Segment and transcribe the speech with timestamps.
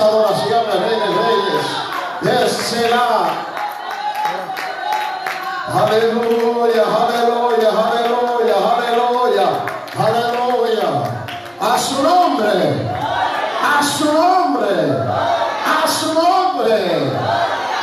[0.00, 2.50] esa adoración al Rey de Reyes.
[2.50, 3.46] Désela.
[5.72, 9.46] Aleluya, aleluya, aleluya, aleluya,
[9.98, 10.88] aleluya.
[11.60, 12.88] A su nombre,
[13.62, 14.68] a su nombre,
[15.66, 17.12] a su nombre.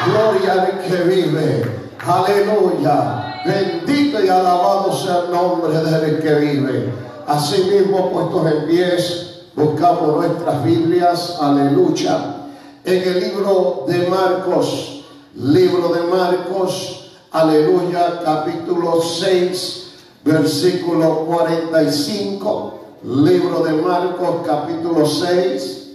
[0.06, 1.90] Gloria al que vive.
[2.06, 3.42] Aleluya.
[3.46, 6.94] Bendito y alabado sea el nombre del que vive.
[7.28, 11.38] Asimismo, puestos en pies, buscamos nuestras Biblias.
[11.42, 12.36] Aleluya.
[12.86, 15.04] En el libro de Marcos,
[15.36, 19.92] libro de Marcos, aleluya, capítulo 6,
[20.24, 22.74] versículo 45.
[23.04, 25.88] Libro de Marcos, capítulo 6,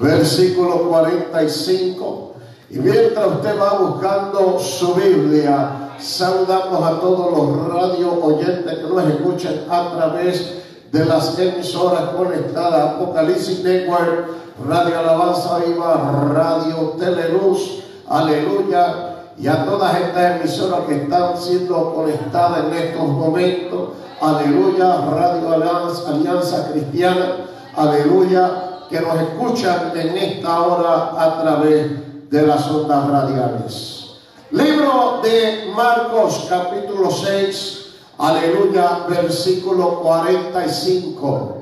[0.00, 2.34] versículo 45.
[2.70, 9.08] Y mientras usted va buscando su Biblia, saludamos a todos los radio oyentes que nos
[9.08, 10.63] escuchan a través de
[11.02, 14.28] las emisoras conectadas, Apocalipsis Network,
[14.68, 22.66] Radio Alabanza Viva, Radio Teleluz, aleluya, y a todas estas emisoras que están siendo conectadas
[22.66, 23.88] en estos momentos,
[24.20, 27.36] aleluya, Radio Alianza, Alianza Cristiana,
[27.74, 28.50] aleluya,
[28.88, 34.04] que nos escuchan en esta hora a través de las ondas radiales.
[34.52, 37.83] Libro de Marcos capítulo 6,
[38.18, 41.58] aleluya, versículo 45.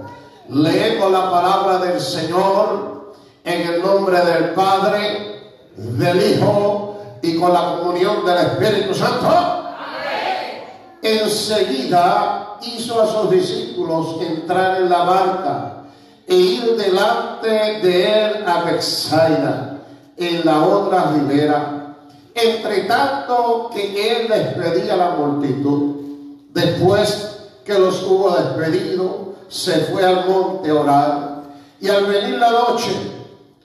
[0.50, 7.78] Leemos la palabra del Señor en el nombre del Padre, del Hijo y con la
[7.78, 9.28] comunión del Espíritu Santo.
[11.02, 15.72] Enseguida hizo a sus discípulos entrar en la barca
[16.26, 19.78] e ir delante de él a Bexaida
[20.16, 21.96] en la otra ribera,
[22.34, 26.01] entre tanto que él despedía a la multitud.
[26.52, 31.42] Después que los hubo despedido, se fue al monte a orar.
[31.80, 32.90] Y al venir la noche,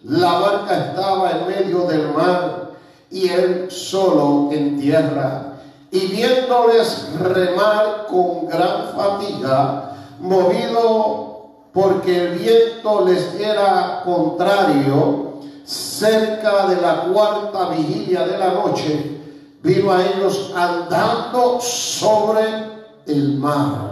[0.03, 2.71] la barca estaba en medio del mar
[3.11, 5.53] y él solo en tierra.
[5.91, 11.28] Y viéndoles remar con gran fatiga, movido
[11.73, 15.33] porque el viento les era contrario,
[15.66, 19.19] cerca de la cuarta vigilia de la noche,
[19.62, 22.76] vino a ellos andando sobre
[23.07, 23.91] el mar.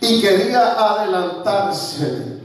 [0.00, 2.36] Y quería adelantarse.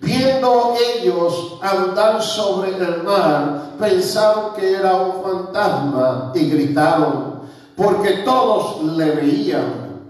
[0.00, 7.42] Viendo ellos andar sobre el mar, pensaron que era un fantasma y gritaron,
[7.76, 10.02] porque todos le veían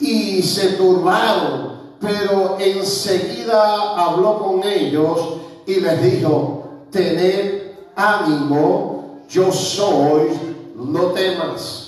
[0.00, 1.76] y se turbaron.
[2.00, 5.18] Pero enseguida habló con ellos
[5.64, 10.28] y les dijo, tened ánimo, yo soy,
[10.74, 11.85] no temas.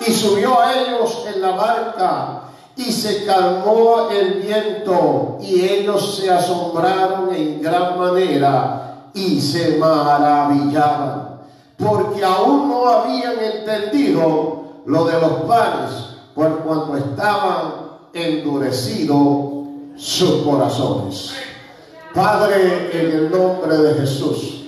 [0.00, 2.40] Y subió a ellos en la barca
[2.76, 11.38] y se calmó el viento y ellos se asombraron en gran manera y se maravillaban,
[11.78, 15.90] porque aún no habían entendido lo de los panes,
[16.34, 17.74] por cuanto estaban
[18.12, 21.32] endurecidos sus corazones.
[22.12, 24.64] Padre, en el nombre de Jesús,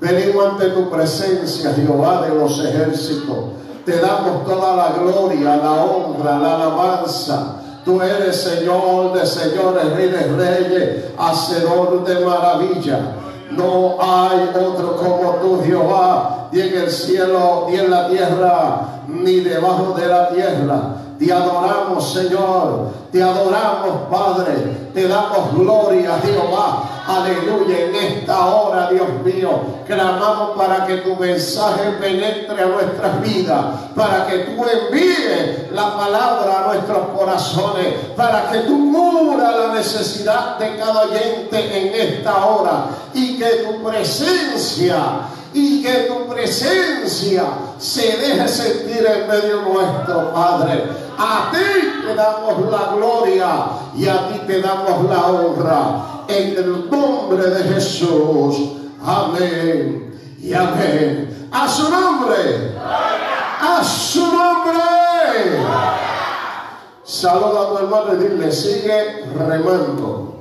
[0.00, 3.61] venimos ante tu presencia, Jehová de los ejércitos.
[3.84, 7.56] Te damos toda la gloria, la honra, la alabanza.
[7.84, 13.16] Tú eres Señor de señores, Rey de reyes, hacedor de maravilla.
[13.50, 19.40] No hay otro como tú, Jehová, ni en el cielo, ni en la tierra, ni
[19.40, 20.80] debajo de la tierra.
[21.18, 22.90] Te adoramos, Señor.
[23.10, 24.90] Te adoramos, Padre.
[24.94, 27.04] Te damos gloria, Jehová.
[27.06, 27.80] Aleluya.
[27.80, 33.64] En esta hora, Dios mío, clamamos para que tu mensaje penetre a nuestras vidas.
[33.94, 37.94] Para que tú envíes la palabra a nuestros corazones.
[38.16, 42.86] Para que tú cura la necesidad de cada oyente en esta hora.
[43.14, 44.96] Y que tu presencia
[45.54, 47.44] y que tu presencia
[47.78, 50.84] se deje sentir en medio nuestro, Padre.
[51.18, 53.48] A ti te damos la gloria
[53.96, 56.24] y a ti te damos la honra.
[56.28, 58.56] En el nombre de Jesús.
[59.04, 61.48] Amén y amén.
[61.52, 62.74] A su nombre.
[63.60, 64.80] A su nombre.
[67.04, 70.40] Saluda a tu hermano y dile, sigue remando.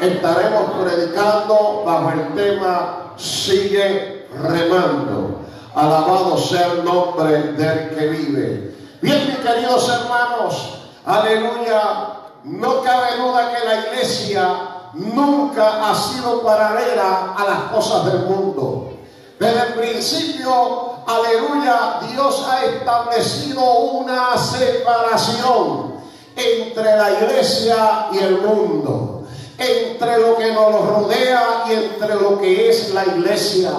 [0.00, 5.40] Estaremos predicando bajo el tema, sigue remando.
[5.74, 8.74] Alabado sea el nombre del que vive.
[9.00, 12.14] Bien, mis queridos hermanos, aleluya,
[12.44, 14.48] no cabe duda que la iglesia
[14.94, 18.92] nunca ha sido paralela a las cosas del mundo.
[19.38, 25.94] Desde el principio, aleluya, Dios ha establecido una separación
[26.34, 29.14] entre la iglesia y el mundo.
[29.58, 33.72] entre lo que nos rodea y entre lo que es la iglesia.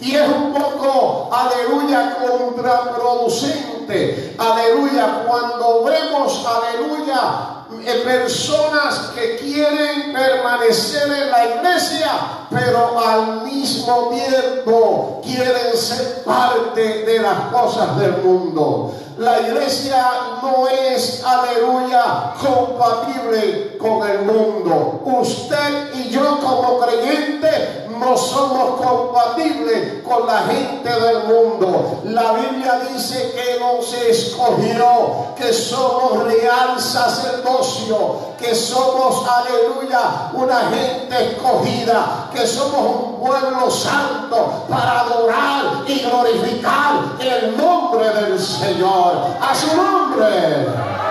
[0.00, 7.56] Y es un poco, aleluya, contraproducente, aleluya, cuando vemos, aleluya,
[8.04, 12.10] personas que quieren permanecer en la iglesia,
[12.50, 18.92] pero al mismo tiempo quieren ser parte de las cosas del mundo.
[19.18, 20.06] La iglesia
[20.42, 25.00] no es, aleluya, compatible con el mundo.
[25.06, 32.02] Usted y yo como creyente no somos compatibles con la gente del mundo.
[32.04, 41.32] La Biblia dice que nos escogió, que somos real sacerdocio, que somos, aleluya, una gente
[41.32, 49.54] escogida, que somos un pueblo santo para adorar y glorificar el nombre del Señor a
[49.54, 51.05] su nombre.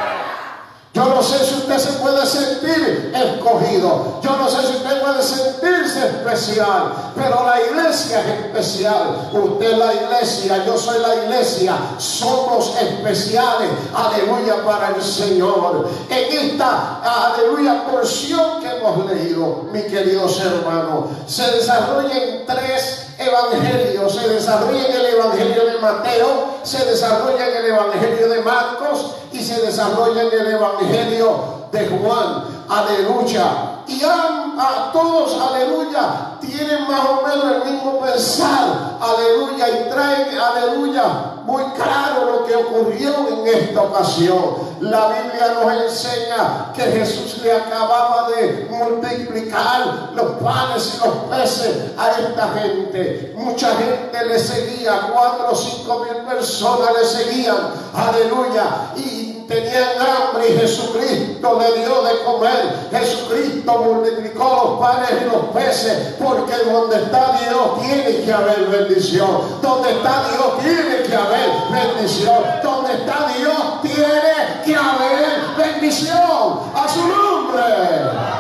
[0.95, 4.21] Yo no sé si usted se puede sentir escogido.
[4.24, 7.12] Yo no sé si usted puede sentirse especial.
[7.13, 9.30] Pero la iglesia es especial.
[9.33, 11.75] Usted es la iglesia, yo soy la iglesia.
[11.97, 13.71] Somos especiales.
[13.94, 15.89] Aleluya para el Señor.
[16.09, 24.10] En esta, aleluya, porción que hemos leído, mi queridos hermanos, se desarrolla en tres evangelio
[24.10, 29.44] se desarrolla en el evangelio de Mateo, se desarrolla en el evangelio de Marcos y
[29.44, 32.44] se desarrolla en el evangelio de Juan.
[32.69, 33.72] Aleluya.
[33.88, 38.98] Y a, todos, aleluya, tienen más o menos el mismo pensar.
[39.00, 39.69] Aleluya.
[39.69, 41.04] Y traen, aleluya,
[41.44, 44.66] muy claro lo que ocurrió en esta ocasión.
[44.80, 51.92] La Biblia nos enseña que Jesús le acababa de multiplicar los panes y los peces
[51.98, 53.33] a esta gente.
[53.38, 57.57] Mucha gente le seguía, cuatro o cinco mil personas le seguían.
[57.94, 58.92] Aleluya.
[58.95, 62.89] Y tenían hambre y Jesucristo le dio de comer.
[62.92, 69.59] Jesucristo multiplicó los panes y los peces, porque donde está Dios tiene que haber bendición.
[69.62, 72.44] Donde está Dios tiene que haber bendición.
[72.63, 76.59] Donde está Dios tiene que haber bendición.
[76.74, 78.35] A su nombre.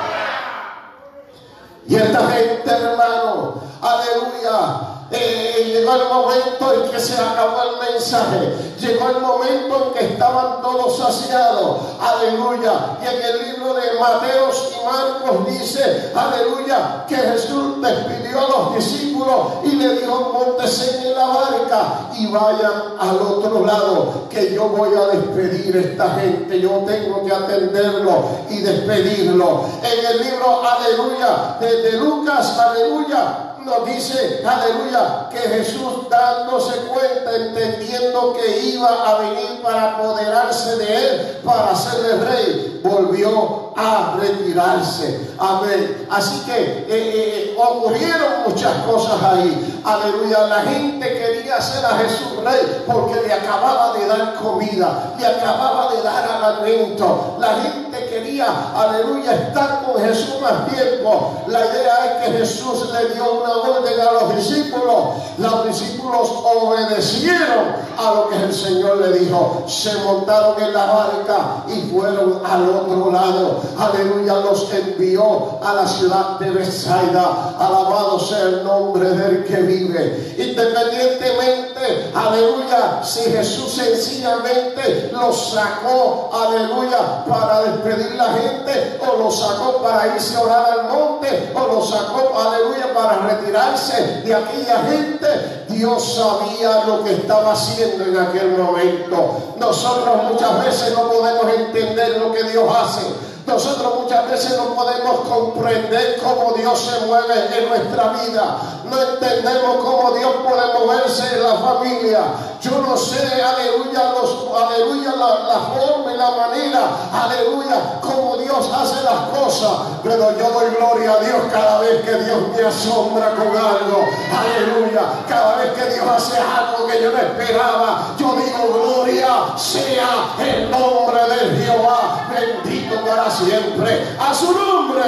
[1.87, 8.75] Y esta gente, hermano, aleluya eh, llegó el momento en que se acabó el mensaje.
[8.79, 11.77] Llegó el momento en que estaban todos saciados.
[11.99, 12.97] Aleluya.
[13.01, 14.44] Y en el libro de Mateos y
[14.85, 21.25] Marcos dice, aleluya, que Jesús despidió a los discípulos y le dijo, montesen en la
[21.27, 26.59] barca y vayan al otro lado, que yo voy a despedir a esta gente.
[26.59, 29.65] Yo tengo que atenderlo y despedirlo.
[29.83, 38.33] En el libro, aleluya, de Lucas, aleluya, nos dice, aleluya, que Jesús dándose cuenta, entendiendo
[38.33, 45.31] que iba a venir para apoderarse de él, para el rey, volvió a retirarse.
[45.37, 46.07] Amén.
[46.09, 49.81] Así que eh, eh, ocurrieron muchas cosas ahí.
[49.83, 50.47] Aleluya.
[50.47, 55.93] La gente quería hacer a Jesús rey porque le acababa de dar comida, le acababa
[55.93, 57.37] de dar alimento.
[57.39, 58.45] La gente quería,
[58.75, 61.43] aleluya, estar con Jesús más tiempo.
[61.47, 64.95] La idea es que Jesús le dio una orden a los discípulos.
[65.37, 69.63] Los discípulos obedecieron a lo que el Señor le dijo.
[69.67, 73.61] Se montaron en la barca y fueron al otro lado.
[73.77, 77.55] Aleluya, los envió a la ciudad de Bethsaida.
[77.59, 80.35] Alabado sea el nombre del que vive.
[80.37, 89.81] Independientemente, aleluya, si Jesús sencillamente los sacó, aleluya, para despedir la gente, o los sacó
[89.81, 93.21] para irse a orar al monte, o los sacó, aleluya, para
[93.51, 99.55] de aquella gente, Dios sabía lo que estaba haciendo en aquel momento.
[99.59, 103.01] Nosotros muchas veces no podemos entender lo que Dios hace.
[103.45, 108.57] Nosotros muchas veces no podemos comprender cómo Dios se mueve en nuestra vida.
[108.89, 112.21] No entendemos cómo Dios puede moverse en la familia.
[112.59, 114.13] Yo no sé, aleluya,
[114.57, 119.71] aleluya, la, forma y la manera, aleluya, cómo Dios hace las cosas.
[120.01, 124.07] Pero yo doy gloria a Dios cada vez que Dios me asombra con algo.
[124.33, 125.01] Aleluya.
[125.29, 130.71] Cada vez que Dios hace algo que yo no esperaba, yo digo gloria sea el
[130.71, 132.27] nombre de Jehová.
[132.29, 134.17] Bendito para siempre.
[134.19, 135.03] A su nombre.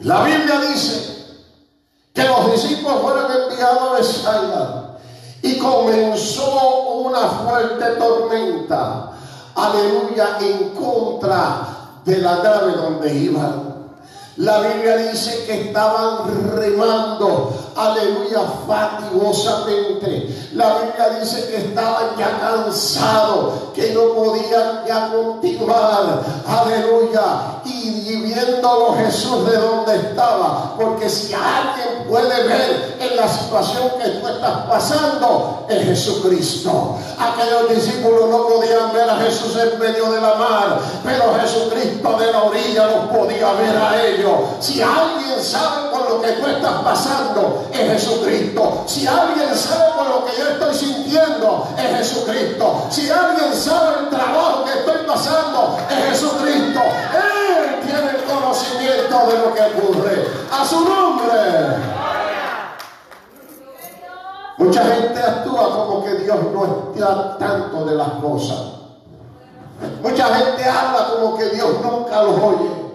[0.00, 1.26] La Biblia dice
[2.14, 4.98] que los discípulos fueron enviados a Besaida
[5.42, 9.10] y comenzó una fuerte tormenta,
[9.54, 13.67] aleluya, en contra de la nave donde iban.
[14.38, 20.48] La Biblia dice que estaban remando, aleluya, fatigosamente.
[20.52, 27.60] La Biblia dice que estaban ya cansados, que no podían ya continuar, aleluya.
[27.64, 27.88] Y,
[28.22, 34.28] viéndolo Jesús de donde estaba, porque si alguien puede ver en la situación que tú
[34.28, 36.96] estás pasando, es Jesucristo.
[37.18, 42.32] Aquellos discípulos no podían ver a Jesús en medio de la mar, pero Jesucristo de
[42.32, 44.27] la orilla los podía ver a ellos.
[44.60, 48.84] Si alguien sabe por lo que tú estás pasando, es Jesucristo.
[48.86, 52.86] Si alguien sabe por lo que yo estoy sintiendo, es Jesucristo.
[52.90, 56.80] Si alguien sabe el trabajo que estoy pasando, es Jesucristo.
[57.14, 60.26] Él tiene el conocimiento de lo que ocurre.
[60.50, 61.28] A su nombre.
[64.58, 68.58] Mucha gente actúa como que Dios no está tanto de las cosas.
[70.02, 72.87] Mucha gente habla como que Dios nunca los oye.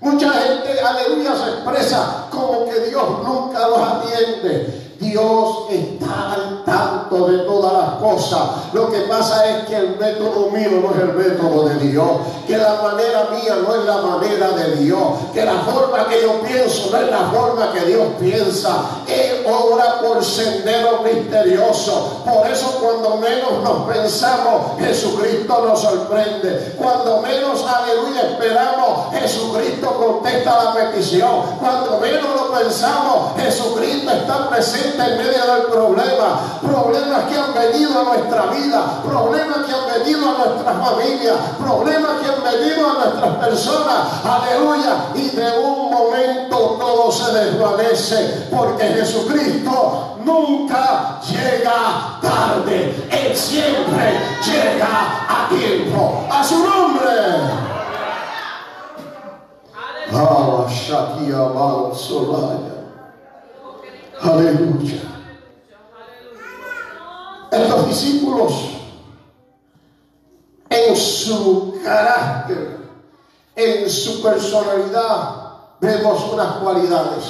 [0.00, 4.89] Mucha gente, aleluya, se expresa como que Dios nunca los atiende.
[5.00, 8.40] Dios está al tanto de todas las cosas.
[8.74, 12.10] Lo que pasa es que el método mío no es el método de Dios.
[12.46, 15.02] Que la manera mía no es la manera de Dios.
[15.32, 18.76] Que la forma que yo pienso no es la forma que Dios piensa.
[19.08, 22.22] Él obra por sendero misterioso.
[22.22, 26.74] Por eso cuando menos nos pensamos, Jesucristo nos sorprende.
[26.76, 31.42] Cuando menos, aleluya, esperamos, Jesucristo contesta la petición.
[31.58, 38.00] Cuando menos lo pensamos, Jesucristo está presente en medio del problema, problemas que han venido
[38.00, 42.94] a nuestra vida, problemas que han venido a nuestra familia, problemas que han venido a
[42.94, 53.08] nuestras personas, aleluya, y de un momento todo se desvanece, porque Jesucristo nunca llega tarde,
[53.10, 57.10] Él siempre llega a tiempo, a su nombre.
[60.12, 62.79] Ah, Shakia Solaya.
[64.22, 65.00] Aleluya.
[67.50, 68.52] Estos discípulos,
[70.68, 72.78] en su carácter,
[73.56, 77.24] en su personalidad, vemos unas cualidades.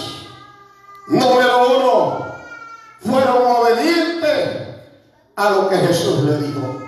[1.09, 2.27] Número uno,
[3.01, 4.69] fueron obedientes
[5.37, 6.81] a lo que Jesús le dijo.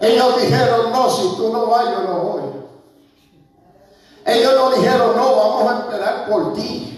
[0.00, 2.42] Ellos dijeron, no, si tú no vas, yo no voy.
[4.24, 6.91] Ellos no dijeron, no, vamos a esperar por ti.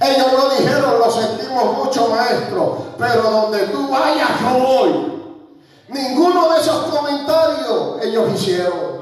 [0.00, 5.12] Ellos no dijeron, lo sentimos mucho, maestro, pero donde tú vayas, yo voy.
[5.88, 8.96] Ninguno de esos comentarios ellos hicieron.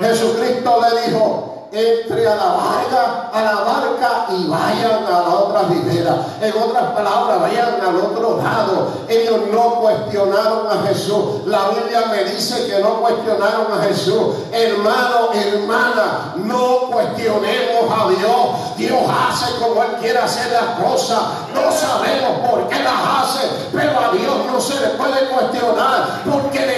[0.00, 5.62] Jesucristo le dijo, entre a la barca, a la barca y vayan a la otra
[5.68, 6.16] ribera.
[6.40, 8.88] En otras palabras, vayan al otro lado.
[9.08, 11.46] Ellos no cuestionaron a Jesús.
[11.46, 14.34] La Biblia me dice que no cuestionaron a Jesús.
[14.52, 18.76] Hermano, hermana, no cuestionemos a Dios.
[18.76, 21.20] Dios hace como Él quiere hacer las cosas.
[21.54, 26.60] No sabemos por qué las hace, pero a Dios no se le puede cuestionar, porque
[26.60, 26.77] detrás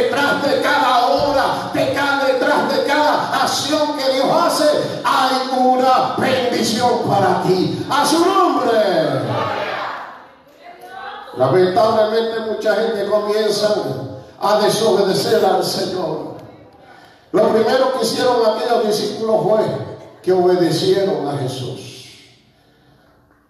[5.04, 7.86] hay una bendición para ti.
[7.90, 8.70] A su nombre.
[11.36, 13.74] Lamentablemente mucha gente comienza
[14.40, 16.34] a desobedecer al Señor.
[17.32, 19.60] Lo primero que hicieron aquellos discípulos fue
[20.22, 21.90] que obedecieron a Jesús.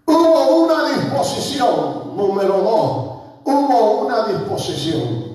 [0.05, 3.11] Hubo una disposición, número dos,
[3.45, 5.31] hubo una disposición.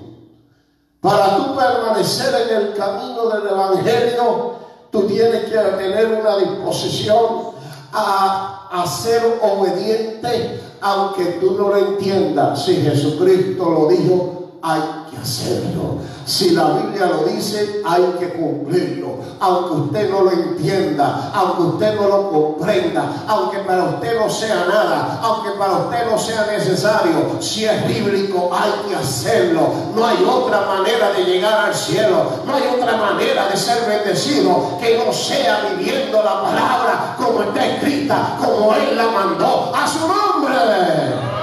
[1.02, 4.56] Para tú permanecer en el camino del Evangelio,
[4.96, 7.52] Tú tienes que tener una disposición
[7.92, 12.64] a, a ser obediente, aunque tú no lo entiendas.
[12.64, 14.35] Si Jesucristo lo dijo,
[14.66, 14.82] hay
[15.12, 16.00] que hacerlo.
[16.26, 19.20] Si la Biblia lo dice, hay que cumplirlo.
[19.40, 24.66] Aunque usted no lo entienda, aunque usted no lo comprenda, aunque para usted no sea
[24.68, 29.70] nada, aunque para usted no sea necesario, si es bíblico, hay que hacerlo.
[29.96, 34.80] No hay otra manera de llegar al cielo, no hay otra manera de ser bendecido
[34.82, 40.00] que no sea viviendo la palabra como está escrita, como Él la mandó a su
[40.00, 41.35] nombre.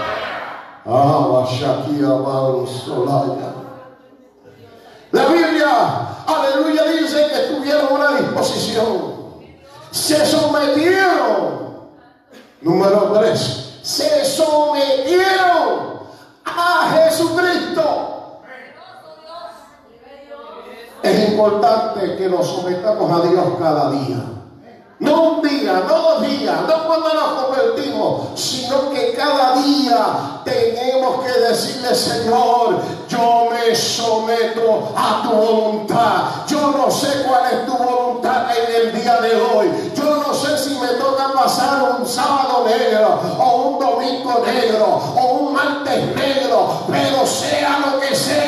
[5.13, 9.13] La Biblia, aleluya, dice que tuvieron una disposición.
[9.93, 11.91] Se sometieron.
[12.63, 13.79] Número tres.
[13.83, 16.01] Se sometieron
[16.45, 18.41] a Jesucristo.
[21.03, 24.32] Es importante que nos sometamos a Dios cada día.
[25.03, 31.25] No un día, no dos días, no cuando nos convertimos, sino que cada día tenemos
[31.25, 32.79] que decirle, Señor,
[33.09, 36.47] yo me someto a tu voluntad.
[36.47, 39.93] Yo no sé cuál es tu voluntad en el día de hoy.
[39.97, 40.13] Yo
[41.19, 47.79] a pasar un sábado negro o un domingo negro o un martes negro, pero sea
[47.81, 48.42] lo que sea,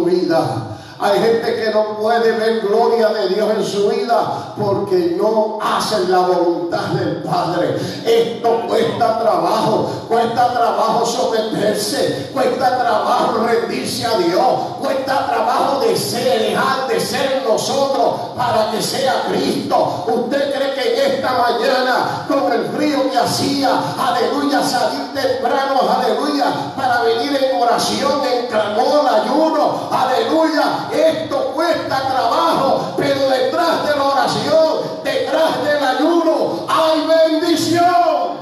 [0.00, 0.79] en tu vida.
[1.02, 6.10] Hay gente que no puede ver gloria de Dios en su vida porque no hacen
[6.10, 7.74] la voluntad del Padre.
[8.04, 14.46] Esto cuesta trabajo, cuesta trabajo someterse, cuesta trabajo rendirse a Dios,
[14.78, 20.04] cuesta trabajo de ser, dejar de ser nosotros para que sea Cristo.
[20.06, 26.74] ¿Usted cree que en esta mañana, con el frío que hacía, aleluya, salir temprano, aleluya,
[26.76, 34.04] para venir en oración, en clamor, ayuno, aleluya, esto cuesta trabajo, pero detrás de la
[34.04, 38.40] oración, detrás del ayuno, hay bendición.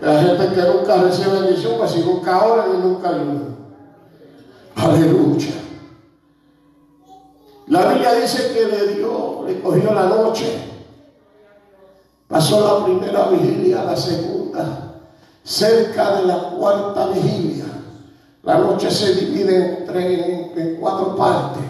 [0.00, 3.56] La gente que nunca recibe bendición, pues si nunca ora y nunca ayuda.
[4.76, 5.54] Aleluya.
[7.68, 10.72] La Biblia dice que le dio, le cogió la noche.
[12.28, 14.95] Pasó la primera vigilia, la segunda
[15.46, 17.64] cerca de la cuarta vigilia.
[18.42, 21.62] La noche se divide en, en, cuatro partes,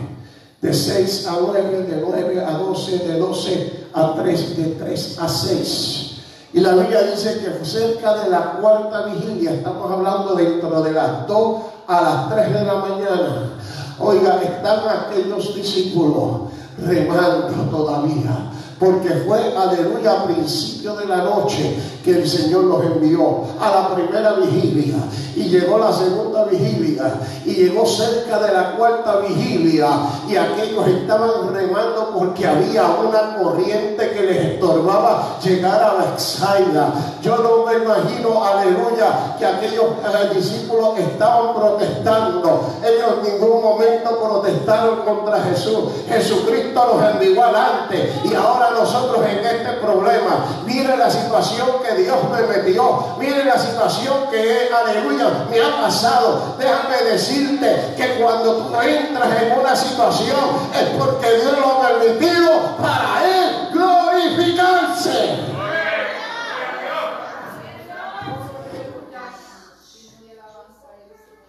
[0.62, 5.28] de 6 a 9, de 9 a 12, de 12 a 3, de 3 a
[5.28, 6.12] 6.
[6.54, 11.26] Y la Biblia dice que cerca de la cuarta vigilia, estamos hablando dentro de las
[11.26, 13.52] 2 a las 3 de la mañana,
[13.98, 22.12] oiga, están aquellos discípulos remando todavía porque fue, aleluya, a principio de la noche que
[22.12, 24.94] el Señor los envió a la primera vigilia
[25.34, 29.88] y llegó la segunda vigilia y llegó cerca de la cuarta vigilia
[30.28, 36.92] y aquellos estaban remando porque había una corriente que les estorbaba llegar a la Exaida.
[37.20, 39.86] Yo no me imagino, aleluya, que aquellos
[40.32, 42.70] discípulos estaban protestando.
[42.84, 45.90] Ellos en ningún momento protestaron contra Jesús.
[46.08, 50.44] Jesucristo los envió adelante y ahora nosotros en este problema.
[50.64, 53.16] Mire la situación que Dios me metió.
[53.18, 56.54] Mire la situación que, aleluya, me ha pasado.
[56.58, 60.38] Déjame decirte que cuando tú entras en una situación
[60.74, 65.56] es porque Dios lo ha permitido para Él glorificarse.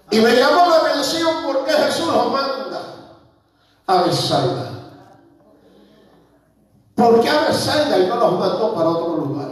[0.09, 2.81] Y me llamó la atención porque Jesús lo manda
[3.87, 4.71] a Besaida.
[6.95, 9.46] ¿Por qué a Besaida y no los mandó para otro lugar?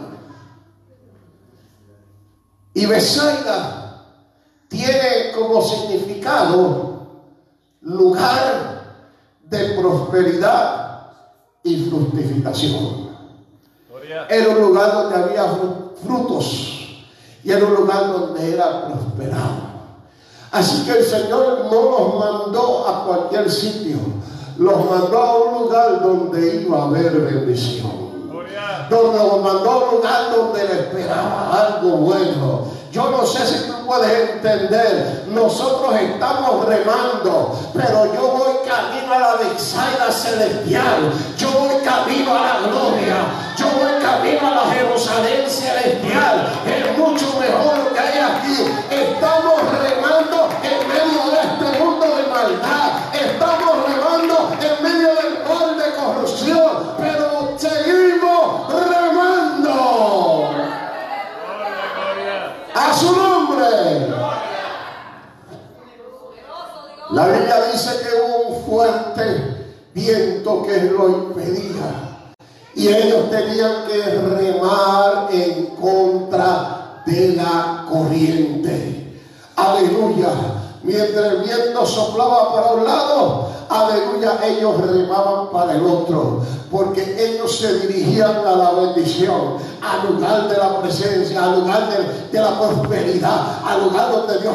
[2.76, 4.02] Y Besaida
[4.68, 7.06] tiene como significado
[7.80, 8.82] lugar
[9.44, 11.06] de prosperidad
[11.62, 13.16] y fructificación.
[14.28, 15.58] Era un lugar donde había
[16.04, 17.06] frutos
[17.42, 19.76] y era un lugar donde era prosperado.
[20.52, 23.96] Así que el Señor no los mandó a cualquier sitio
[24.58, 28.05] los mandó a un lugar donde iba a haber bendición.
[28.88, 32.76] Donde los mandó a un lugar donde le esperaba algo bueno.
[32.96, 35.24] Yo no sé si tú puedes entender.
[35.28, 41.12] Nosotros estamos remando, pero yo voy camino a la Bexaida celestial.
[41.36, 43.16] Yo voy camino a la gloria.
[43.56, 46.48] Yo voy camino a la Jerusalén celestial.
[46.64, 48.64] Es mucho mejor lo que hay aquí.
[48.90, 52.85] Estamos remando en medio de este mundo de maldad.
[67.16, 72.34] La Biblia dice que hubo un fuerte viento que lo impedía.
[72.74, 79.18] Y ellos tenían que remar en contra de la corriente.
[79.56, 80.28] Aleluya.
[80.82, 87.56] Mientras el viento soplaba para un lado, aleluya, ellos remaban para el otro, porque ellos
[87.56, 91.88] se dirigían a la bendición, al lugar de la presencia, al lugar
[92.30, 94.54] de, la prosperidad, al lugar donde Dios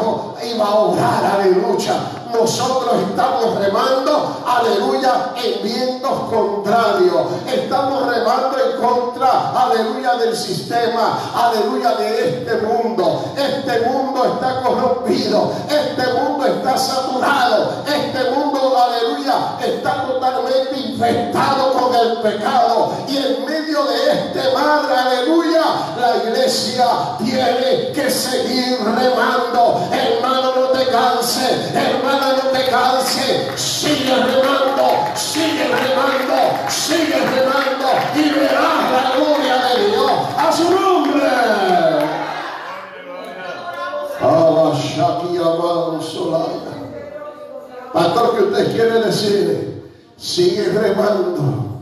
[0.54, 2.21] iba a obrar, aleluya.
[2.34, 7.22] Nosotros estamos remando, aleluya, en vientos contrarios.
[7.46, 13.26] Estamos remando en contra, aleluya, del sistema, aleluya, de este mundo.
[13.36, 21.96] Este mundo está corrompido, este mundo está saturado, este mundo, aleluya, está totalmente infectado con
[21.96, 22.92] el pecado.
[23.08, 25.64] Y en medio de este mar, aleluya,
[26.00, 26.86] la iglesia
[27.20, 29.82] tiene que seguir remando.
[29.92, 32.62] Hermano, no te canses, hermana, no te.
[33.56, 40.92] Sigue remando, sigue remando, sigue remando y verás la gloria de Dios a su nombre.
[47.94, 49.92] Pastor, ¿qué usted quiere decir?
[50.18, 51.82] Sigue remando.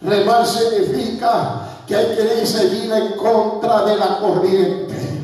[0.00, 5.19] Remar significa que hay que seguir en contra de la corriente.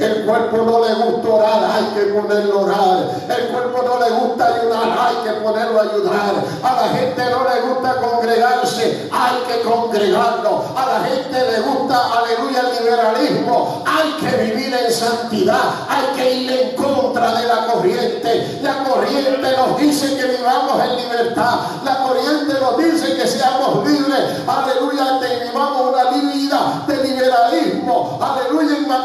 [0.00, 3.10] El cuerpo no le gusta orar, hay que ponerlo a orar.
[3.28, 6.34] El cuerpo no le gusta ayudar, hay que ponerlo a ayudar.
[6.62, 10.64] A la gente no le gusta congregarse, hay que congregarlo.
[10.74, 13.84] A la gente le gusta, aleluya, el liberalismo.
[13.86, 18.58] Hay que vivir en santidad, hay que ir en contra de la corriente.
[18.62, 21.60] La corriente nos dice que vivamos en libertad.
[21.84, 24.24] La corriente nos dice que seamos libres.
[24.48, 26.00] Aleluya, que vivamos una.
[26.00, 26.29] Aleluya,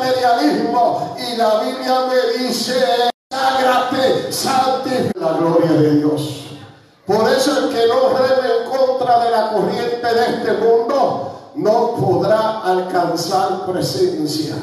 [0.06, 2.74] materialismo y la Biblia me dice,
[3.30, 6.44] ságrate, salte la gloria de Dios.
[7.06, 11.96] Por eso el que no reme en contra de la corriente de este mundo no
[11.96, 14.56] podrá alcanzar presencia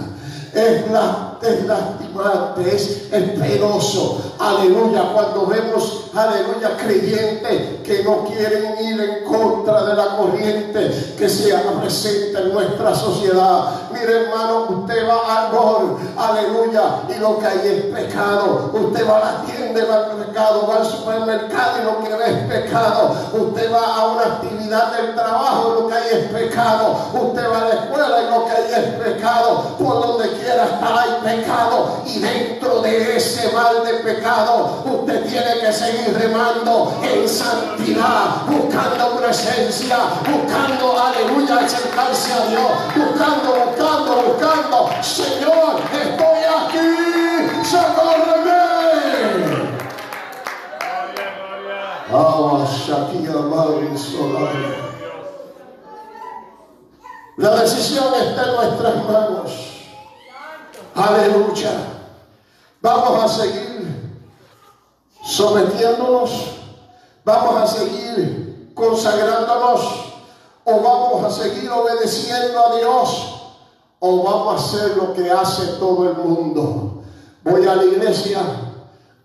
[0.53, 3.03] es, la, es lastimante, es,
[3.39, 4.21] penoso.
[4.39, 11.29] Aleluya, cuando vemos, aleluya, creyentes que no quieren ir en contra de la corriente que
[11.29, 13.91] se presente en nuestra sociedad.
[13.93, 18.71] Mire, hermano, usted va al gol, aleluya, y lo que hay es pecado.
[18.73, 22.31] Usted va a la tienda va al pecado, va al supermercado y lo que ve
[22.31, 23.15] es pecado.
[23.33, 26.97] Usted va a una actividad del trabajo y lo que hay es pecado.
[27.13, 29.77] Usted va a la escuela y lo que hay es pecado.
[29.79, 31.32] Por donde quiera hay pecado
[32.05, 39.17] y dentro de ese mal de pecado usted tiene que seguir remando en santidad, buscando
[39.17, 39.97] presencia,
[40.29, 48.53] buscando, aleluya, acercarse a Dios, buscando, buscando, buscando, Señor, estoy aquí, socórreme.
[57.39, 59.72] La decisión está en nuestras manos.
[60.95, 61.71] Aleluya.
[62.81, 64.21] Vamos a seguir
[65.25, 66.31] sometiéndonos.
[67.25, 70.13] Vamos a seguir consagrándonos.
[70.65, 73.43] O vamos a seguir obedeciendo a Dios.
[74.01, 77.03] O vamos a hacer lo que hace todo el mundo.
[77.45, 78.41] Voy a la iglesia,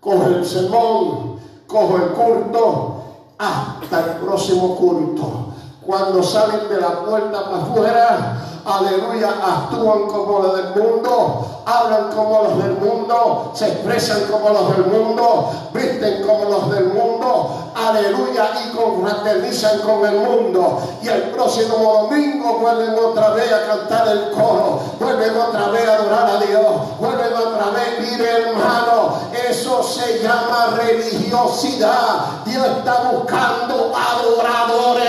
[0.00, 3.02] cojo el sermón, cojo el culto,
[3.38, 5.54] hasta el próximo culto.
[5.86, 12.42] Cuando salen de la puerta para afuera, aleluya, actúan como los del mundo, hablan como
[12.42, 18.50] los del mundo, se expresan como los del mundo, visten como los del mundo, aleluya,
[18.64, 20.82] y confraternizan con el mundo.
[21.02, 25.94] Y el próximo domingo vuelven otra vez a cantar el coro, vuelven otra vez a
[25.94, 29.14] adorar a Dios, vuelven otra vez, mire hermano,
[29.48, 32.44] eso se llama religiosidad.
[32.44, 35.06] Dios está buscando adoradores,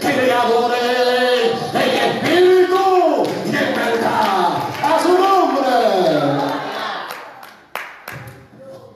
[0.00, 1.13] creadores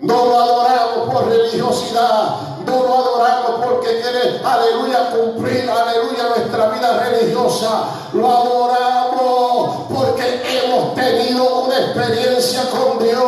[0.08, 2.36] No lo adoramos por religiosidad.
[2.64, 7.84] No lo adoramos porque quiere, aleluya, cumplir, aleluya, nuestra vida religiosa.
[8.14, 13.20] Lo adoramos porque hemos tenido una experiencia con Dios.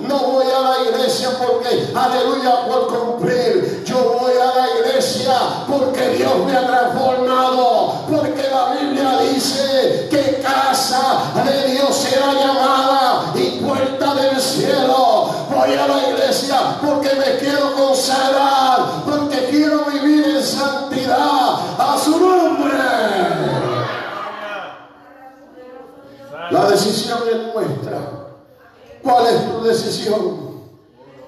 [0.00, 3.84] No voy a la iglesia porque, aleluya, por cumplir.
[3.84, 5.34] Yo voy a la iglesia
[5.68, 7.92] porque Dios me ha transformado.
[8.10, 12.95] Porque la Biblia dice que casa de Dios será llamada
[15.56, 22.18] voy a la iglesia porque me quiero consagrar, porque quiero vivir en santidad a su
[22.20, 22.74] nombre.
[26.50, 27.98] La decisión es nuestra.
[29.02, 30.46] ¿Cuál es tu decisión?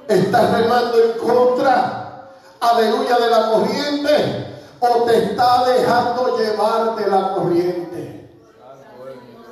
[0.07, 4.47] ¿Estás remando en contra, aleluya, de la corriente?
[4.81, 8.31] ¿O te está dejando llevar de la corriente?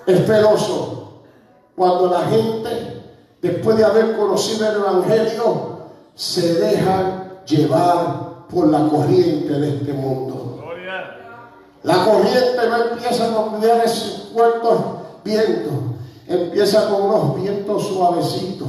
[0.07, 1.23] Es peloso
[1.75, 2.96] cuando la gente
[3.47, 5.77] después de haber conocido el Evangelio,
[6.15, 10.65] se dejan llevar por la corriente de este mundo.
[11.83, 14.71] La corriente no empieza con esos fuertes
[15.25, 15.73] vientos,
[16.27, 18.69] empieza con unos vientos suavecitos,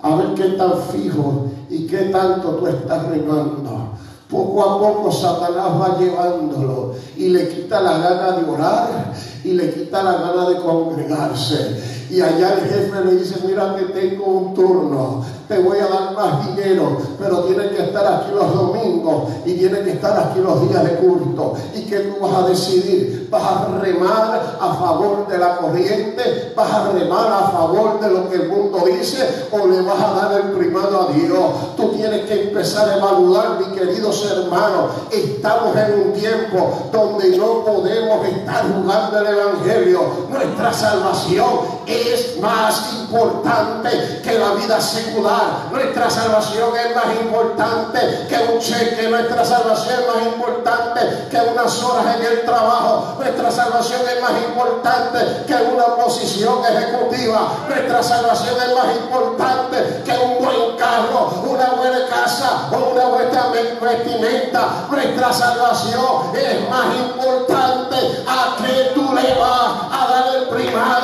[0.00, 3.90] a ver qué tan fijo y qué tanto tú estás remando.
[4.30, 9.12] Poco a poco Satanás va llevándolo y le quita la gana de orar
[9.44, 13.86] y le quita la gana de congregarse y allá el jefe le dice, mira que
[13.86, 18.54] tengo un turno, te voy a dar más dinero pero tiene que estar aquí los
[18.54, 21.54] domingos y tiene que estar aquí los días de culto.
[21.74, 23.28] ¿Y que tú vas a decidir?
[23.30, 26.52] ¿Vas a remar a favor de la corriente?
[26.56, 29.48] ¿Vas a remar a favor de lo que el mundo dice?
[29.52, 31.76] ¿O le vas a dar el primado a Dios?
[31.76, 34.90] Tú tienes que empezar a evaluar, mi queridos hermanos.
[35.10, 40.00] Estamos en un tiempo donde no podemos estar jugando el Evangelio.
[40.30, 41.48] Nuestra salvación
[41.86, 43.90] es más importante
[44.22, 45.33] que la vida secular.
[45.70, 49.08] Nuestra salvación es más importante que un cheque.
[49.08, 53.14] Nuestra salvación es más importante que unas horas en el trabajo.
[53.18, 57.48] Nuestra salvación es más importante que una posición ejecutiva.
[57.68, 63.46] Nuestra salvación es más importante que un buen carro, una buena casa o una buena
[63.80, 64.86] vestimenta.
[64.90, 71.03] Nuestra salvación es más importante a que tú le vas a dar el primado.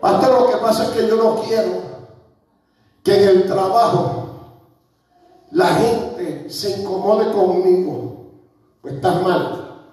[0.00, 1.82] Pastor, lo que pasa es que yo no quiero
[3.02, 4.30] que en el trabajo
[5.50, 8.26] la gente se incomode conmigo.
[8.80, 9.84] Pues estás mal.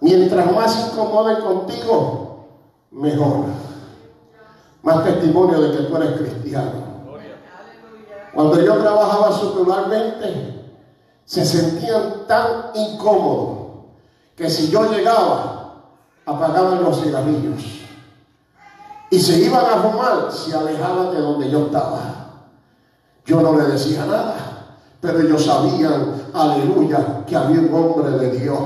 [0.00, 2.46] Mientras más incomode contigo,
[2.90, 3.46] mejor.
[4.82, 6.92] Más testimonio de que tú eres cristiano.
[8.34, 10.51] Cuando yo trabajaba secularmente,
[11.32, 13.86] se sentían tan incómodos
[14.36, 15.76] que si yo llegaba,
[16.26, 17.62] apagaban los cigarrillos.
[19.10, 22.00] Y se iban a fumar, se alejaban de donde yo estaba.
[23.24, 28.60] Yo no le decía nada, pero ellos sabían, aleluya, que había un hombre de Dios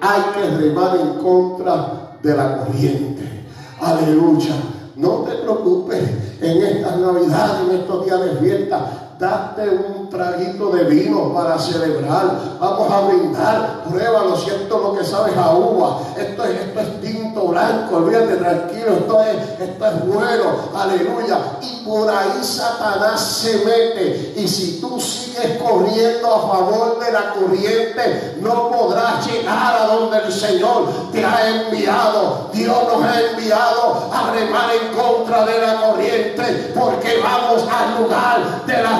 [0.00, 3.44] hay que remar en contra de la corriente.
[3.82, 4.54] Aleluya.
[4.96, 6.02] No te preocupes
[6.40, 12.58] en estas navidades, en estos días de fiesta date un traguito de vino para celebrar.
[12.60, 13.84] Vamos a brindar.
[13.88, 16.00] Pruébalo, siento lo que sabes a uva.
[16.16, 17.96] Esto es, esto es tinto blanco.
[17.96, 18.92] Olvídate tranquilo.
[18.98, 20.44] Esto es, esto es bueno.
[20.74, 21.38] Aleluya.
[21.60, 24.34] Y por ahí Satanás se mete.
[24.36, 30.18] Y si tú sigues corriendo a favor de la corriente, no podrás llegar a donde
[30.18, 32.48] el Señor te ha enviado.
[32.52, 36.72] Dios nos ha enviado a remar en contra de la corriente.
[36.74, 38.98] Porque vamos al lugar de la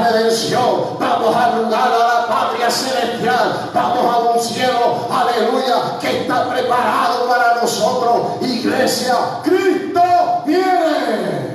[0.99, 3.71] Vamos a lugar a la patria celestial.
[3.73, 8.43] Vamos a un cielo, aleluya, que está preparado para nosotros.
[8.43, 10.01] Iglesia, Cristo
[10.45, 11.49] viene.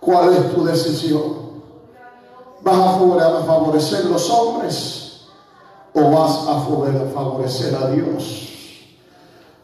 [0.00, 1.52] ¿Cuál es tu decisión?
[2.60, 5.22] ¿Vas a favorecer los hombres
[5.94, 6.60] o vas a
[7.14, 8.48] favorecer a Dios?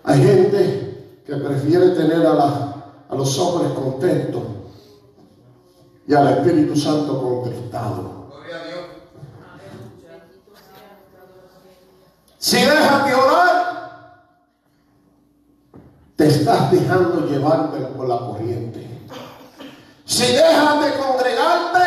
[0.05, 2.78] Hay gente que prefiere tener a la
[3.09, 4.43] a los hombres contentos
[6.07, 8.19] y al Espíritu Santo contristado.
[12.39, 14.25] Si dejas de orar,
[16.17, 18.87] te estás dejando llevar por la corriente.
[20.05, 21.79] Si dejas de congregarte,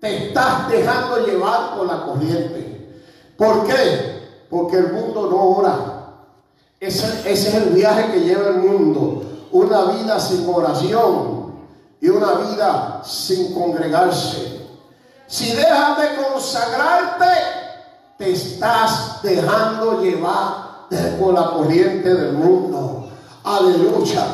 [0.00, 3.02] te estás dejando llevar por la corriente.
[3.36, 4.46] ¿Por qué?
[4.50, 5.98] Porque el mundo no ora.
[6.80, 11.54] ese es el viaje que lleva el mundo una vida sin oración
[12.00, 14.66] y una vida sin congregarse.
[15.26, 17.32] Si dejas de consagrarte,
[18.18, 20.72] te estás dejando llevar
[21.18, 23.08] por la corriente del mundo.
[23.44, 24.26] Aleluya.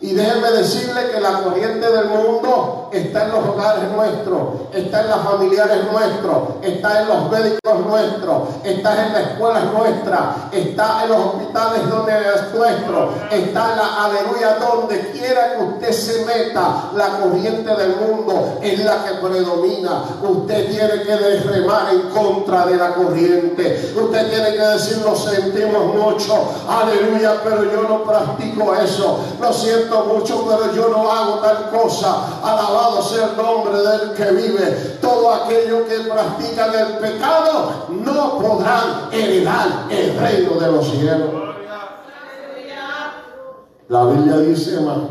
[0.00, 4.38] Y déjenme decirle que la corriente del mundo está en los hogares nuestros,
[4.72, 10.22] está en las familiares nuestros, está en los médicos nuestros, está en las escuelas nuestras,
[10.52, 15.92] está en los hospitales donde es nuestro, está en la aleluya donde quiera que usted
[15.92, 20.04] se meta, la corriente del mundo es la que predomina.
[20.22, 23.92] Usted tiene que derremar en contra de la corriente.
[23.96, 29.20] Usted tiene que decir, lo sentimos mucho, aleluya, pero yo no practico eso.
[29.40, 32.16] Lo siento mucho, pero yo no hago tal cosa.
[32.76, 34.98] Alabado sea el nombre del que vive.
[35.00, 41.30] Todo aquello que practican el pecado no podrán heredar el reino de los cielos.
[43.88, 45.08] La Biblia dice, hermano.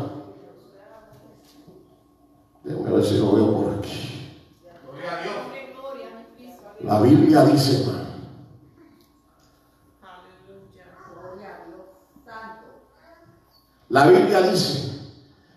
[2.62, 4.42] Déjame ver si lo veo por aquí.
[6.82, 8.06] La Biblia dice, hermano.
[13.88, 14.95] La Biblia dice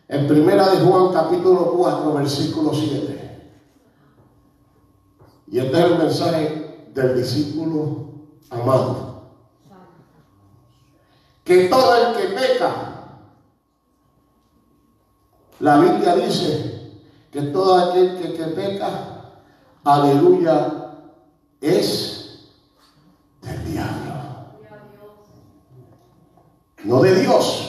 [0.10, 3.54] en primera de Juan capítulo 4 versículo 7.
[5.52, 8.10] Y este es el mensaje del discípulo
[8.50, 9.10] amado
[11.50, 13.18] que todo el que peca,
[15.60, 19.32] la Biblia dice que todo aquel que, que peca,
[19.84, 20.92] aleluya,
[21.60, 22.52] es
[23.42, 24.14] del diablo.
[26.84, 27.69] No de Dios.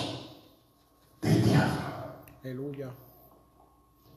[2.50, 2.88] Aleluya.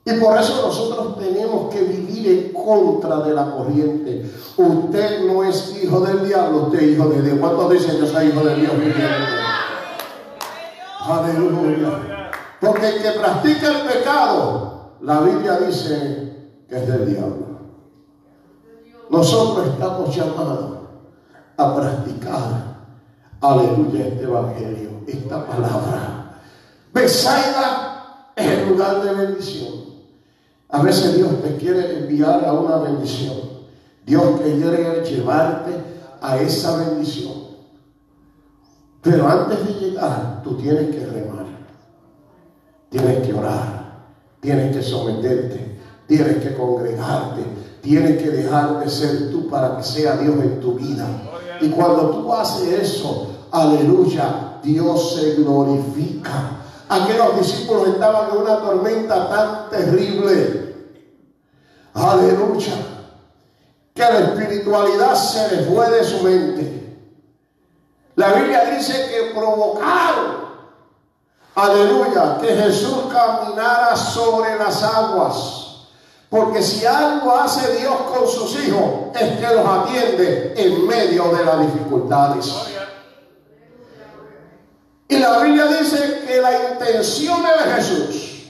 [0.05, 4.27] Y por eso nosotros tenemos que vivir en contra de la corriente.
[4.57, 7.37] Usted no es hijo del diablo, usted es hijo de Dios.
[7.39, 8.71] ¿Cuántos dicen que soy hijo de Dios?
[11.01, 12.31] Aleluya.
[12.59, 17.59] Porque el que practica el pecado, la Biblia dice que es del diablo.
[19.11, 20.77] Nosotros estamos llamados
[21.55, 22.77] a practicar,
[23.41, 26.39] aleluya, este evangelio, esta palabra.
[26.91, 27.82] Besaida
[28.35, 29.73] es el lugar de bendición.
[30.69, 33.37] A veces Dios te quiere enviar a una bendición.
[34.05, 35.71] Dios quiere llevarte
[36.19, 37.43] a esa bendición.
[39.01, 41.45] Pero antes de llegar, tú tienes que remar.
[42.89, 44.05] Tienes que orar.
[44.39, 45.79] Tienes que someterte.
[46.07, 47.43] Tienes que congregarte.
[47.81, 51.05] Tienes que dejar de ser tú para que sea Dios en tu vida.
[51.61, 56.62] Y cuando tú haces eso, aleluya, Dios se glorifica.
[56.93, 60.75] Aquellos discípulos estaban en una tormenta tan terrible.
[61.95, 62.73] Aleluya.
[63.95, 66.97] Que la espiritualidad se les fue de su mente.
[68.15, 70.35] La Biblia dice que provocaron,
[71.55, 75.87] aleluya, que Jesús caminara sobre las aguas.
[76.29, 81.43] Porque si algo hace Dios con sus hijos es que los atiende en medio de
[81.43, 82.72] las dificultades.
[85.13, 88.47] Y la Biblia dice que la intención de Jesús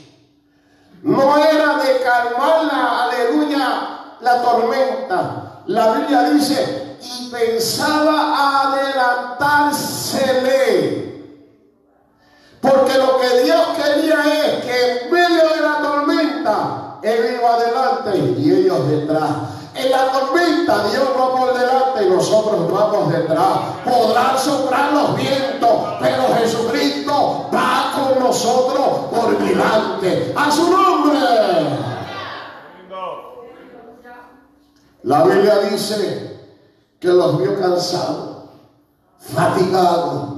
[1.01, 5.59] no era de calmar la, aleluya, la tormenta.
[5.65, 11.11] La Biblia dice, y pensaba adelantársele.
[12.61, 18.17] Porque lo que Dios quería es que en medio de la tormenta, Él iba adelante
[18.39, 19.62] y ellos detrás.
[19.75, 23.57] En la tormenta Dios va por delante y nosotros vamos detrás.
[23.83, 30.33] Podrán soplar los vientos, pero Jesucristo va con nosotros por delante.
[30.37, 31.19] A su nombre.
[35.03, 36.39] La Biblia dice
[36.99, 38.45] que los vio cansados,
[39.19, 40.35] fatigados,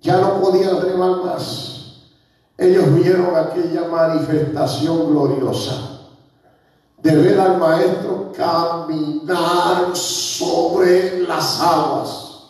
[0.00, 1.72] ya no podían remar más.
[2.56, 5.95] Ellos vieron aquella manifestación gloriosa
[7.06, 12.48] de ver al maestro caminar sobre las aguas.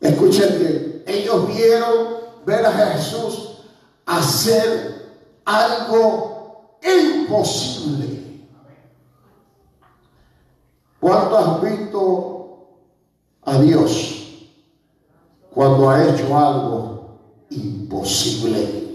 [0.00, 3.62] Escuchen bien, ellos vieron ver a Jesús
[4.04, 5.10] hacer
[5.44, 8.46] algo imposible.
[11.00, 12.68] ¿Cuánto has visto
[13.42, 14.46] a Dios
[15.52, 17.18] cuando ha hecho algo
[17.50, 18.86] imposible?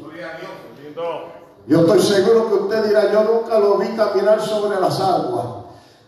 [1.67, 5.45] Yo estoy seguro que usted dirá, yo nunca lo vi caminar sobre las aguas,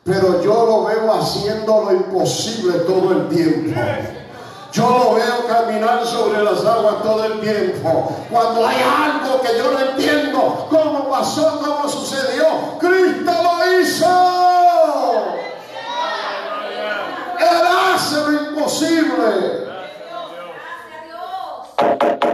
[0.03, 3.79] pero yo lo veo haciendo lo imposible todo el tiempo.
[4.71, 8.11] Yo lo veo caminar sobre las aguas todo el tiempo.
[8.31, 14.05] Cuando hay algo que yo no entiendo, cómo pasó, cómo sucedió, Cristo lo hizo.
[17.39, 19.63] Él hace lo imposible.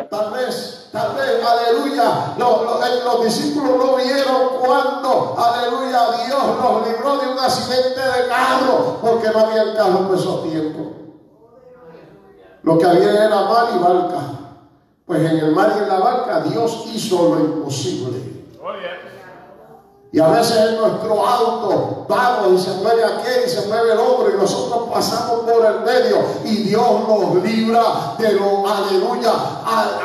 [0.10, 0.68] Tal vez Tal vez,
[1.69, 8.27] aleluya, eh, los, discípulos no vieron cuando, aleluya, Dios nos libró de un accidente de
[8.27, 10.88] carro, porque no había carro en esos tiempos.
[12.63, 14.21] Lo que había era mar y barca.
[15.05, 18.29] Pues en el mar y en la barca Dios hizo lo imposible.
[20.11, 23.99] Y a veces en nuestro auto vamos y se mueve aquel y se mueve el
[23.99, 29.31] otro y nosotros pasamos por el medio y Dios nos libra de lo, aleluya,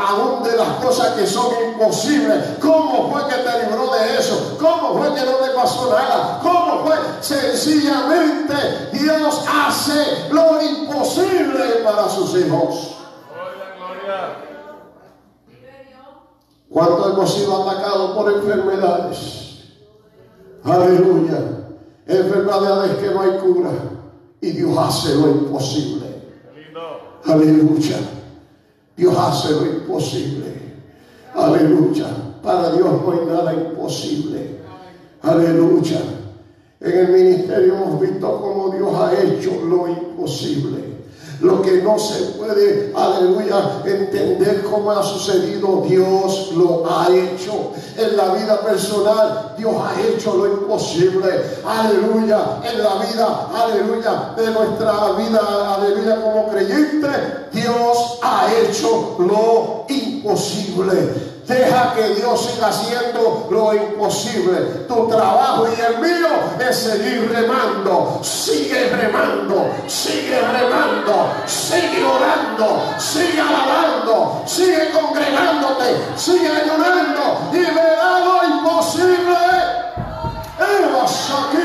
[0.06, 2.58] aún de las cosas que son imposibles.
[2.60, 4.58] ¿Cómo fue que te libró de eso?
[4.60, 6.38] ¿Cómo fue que no te pasó nada?
[6.42, 6.96] ¿Cómo fue?
[7.22, 12.90] Sencillamente Dios hace lo imposible para sus hijos.
[16.70, 19.43] ¿Cuánto hemos sido atacados por enfermedades?
[20.64, 21.38] Aleluya.
[22.06, 23.70] Enfermedades que no hay cura.
[24.40, 26.06] Y Dios hace lo imposible.
[27.24, 27.96] Aleluya.
[28.96, 30.54] Dios hace lo imposible.
[31.34, 32.06] Aleluya.
[32.42, 34.60] Para Dios no hay nada imposible.
[35.22, 36.00] Aleluya.
[36.80, 40.93] En el ministerio hemos visto cómo Dios ha hecho lo imposible.
[41.40, 47.72] Lo que no se puede, aleluya, entender cómo ha sucedido, Dios lo ha hecho.
[47.96, 51.28] En la vida personal, Dios ha hecho lo imposible.
[51.66, 52.60] Aleluya.
[52.62, 57.08] En la vida, aleluya, de nuestra vida, aleluya, como creyente,
[57.52, 61.33] Dios ha hecho lo imposible.
[61.46, 64.86] Deja que Dios siga haciendo lo imposible.
[64.88, 66.28] Tu trabajo y el mío
[66.58, 68.20] es seguir remando.
[68.22, 78.44] Sigue remando, sigue remando, sigue orando, sigue alabando, sigue congregándote, sigue ayunando y verá lo
[78.48, 79.34] imposible.
[81.04, 81.63] aquí,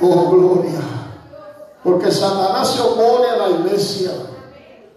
[0.00, 0.80] Oh, gloria.
[1.82, 4.12] Porque Satanás se opone a la iglesia.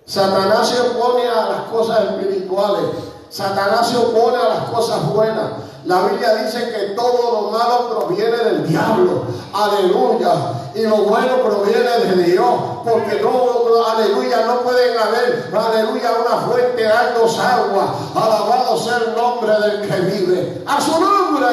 [0.06, 2.86] Satanás se opone a las cosas espirituales.
[3.30, 5.52] Satanás se opone a las cosas buenas.
[5.86, 9.24] La Biblia dice que todo lo malo proviene del diablo.
[9.52, 10.72] Aleluya.
[10.76, 12.56] Y lo bueno proviene de Dios.
[12.84, 17.90] Porque no, aleluya, no pueden haber, aleluya, una fuente de dos aguas.
[18.16, 20.64] Alabado sea el nombre del que vive.
[20.68, 21.48] A su nombre.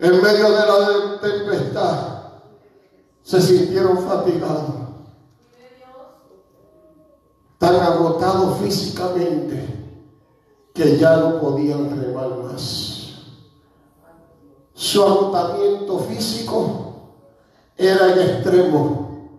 [0.00, 1.94] En medio de la tempestad
[3.22, 4.64] se sintieron fatigados.
[7.58, 9.83] Tan agotados físicamente
[10.74, 12.94] que ya no podían remar más.
[14.74, 16.94] Su agotamiento físico
[17.76, 19.30] era en extremo.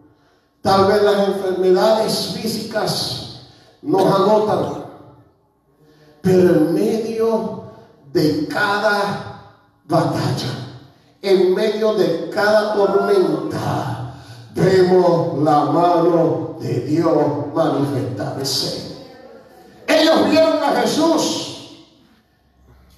[0.62, 3.50] Tal vez las enfermedades físicas
[3.82, 4.86] nos agotan,
[6.22, 7.64] pero en medio
[8.14, 10.80] de cada batalla,
[11.22, 14.16] en medio de cada tormenta,
[14.56, 17.18] vemos la mano de Dios
[17.54, 18.95] manifestarse.
[20.06, 21.58] Ellos vieron a Jesús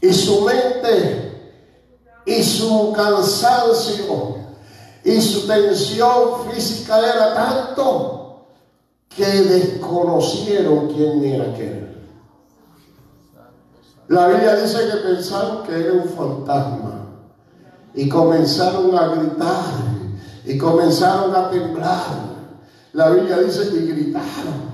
[0.01, 1.55] y su mente
[2.26, 4.36] y su cansancio
[5.05, 8.47] y su tensión física era tanto
[9.08, 11.97] que desconocieron quién era aquel.
[14.10, 17.05] La Biblia dice que pensaron que era un fantasma
[17.93, 19.64] y comenzaron a gritar
[20.43, 22.03] y comenzaron a temblar.
[22.91, 24.72] La Biblia dice que gritaron,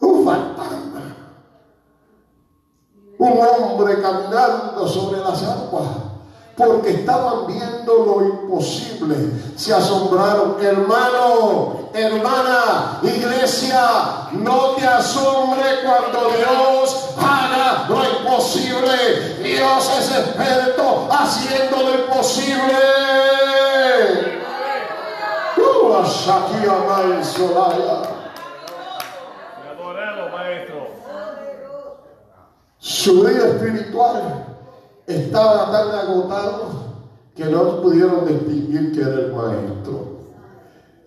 [0.00, 0.97] un fantasma
[3.18, 5.88] un hombre caminando sobre las aguas,
[6.56, 9.16] porque estaban viendo lo imposible.
[9.56, 19.36] Se asombraron, hermano, hermana, iglesia, no te asombre cuando Dios haga lo imposible.
[19.42, 22.78] Dios es experto haciendo lo imposible.
[25.56, 26.04] Uh,
[32.78, 34.46] Su vida espiritual
[35.06, 36.88] estaba tan agotado
[37.34, 40.18] que no pudieron distinguir que era el maestro.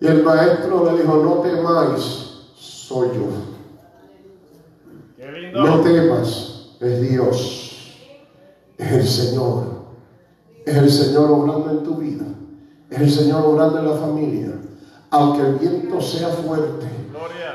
[0.00, 3.52] Y el maestro le dijo, no temáis, soy yo.
[5.54, 7.96] No temas, es Dios,
[8.78, 9.82] es el Señor.
[10.64, 12.24] Es el Señor obrando en tu vida.
[12.90, 14.52] Es el Señor obrando en la familia.
[15.10, 16.86] Aunque el viento sea fuerte,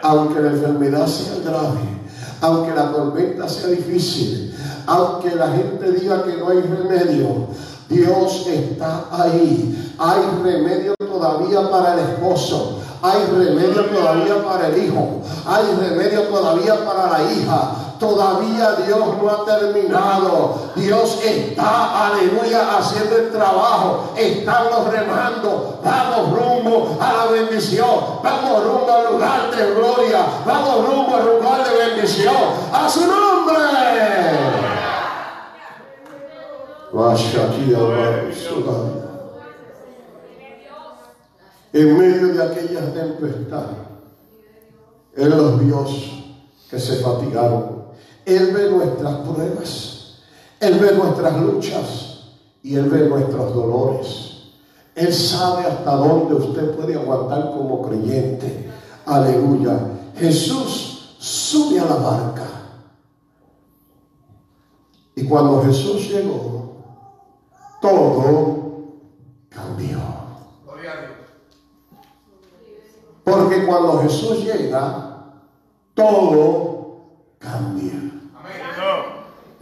[0.01, 1.96] aunque la enfermedad sea grave,
[2.41, 7.47] aunque la tormenta sea difícil, aunque la gente diga que no hay remedio,
[7.89, 9.93] Dios está ahí.
[9.97, 12.79] Hay remedio todavía para el esposo.
[13.01, 15.21] Hay remedio todavía para el hijo.
[15.45, 17.71] Hay remedio todavía para la hija.
[17.99, 20.55] Todavía Dios no ha terminado.
[20.75, 24.13] Dios está, aleluya, haciendo el trabajo.
[24.15, 25.79] Estamos remando.
[25.83, 28.19] Vamos rumbo a la bendición.
[28.23, 30.25] Vamos rumbo al lugar de gloria.
[30.45, 32.35] Vamos rumbo al lugar de bendición.
[32.71, 33.27] A su nombre.
[41.73, 43.77] En medio de aquellas tempestades,
[45.15, 45.85] Él los vio
[46.69, 47.77] que se fatigaron
[48.27, 50.17] él ve nuestras pruebas,
[50.59, 52.25] Él ve nuestras luchas
[52.61, 54.33] y Él ve nuestros dolores.
[54.95, 58.69] Él sabe hasta dónde usted puede aguantar como creyente.
[59.05, 59.79] Aleluya.
[60.17, 62.43] Jesús sube a la barca.
[65.15, 66.73] Y cuando Jesús llegó,
[67.81, 68.89] todo
[69.47, 70.16] cambió.
[73.47, 75.23] Porque cuando Jesús llega,
[75.93, 76.97] todo
[77.39, 77.93] cambia.